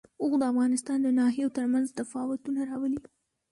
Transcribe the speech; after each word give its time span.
اوښ 0.21 0.33
د 0.41 0.43
افغانستان 0.51 0.97
د 1.03 1.07
ناحیو 1.19 1.53
ترمنځ 1.57 1.87
تفاوتونه 1.99 2.59
راولي. 2.69 2.99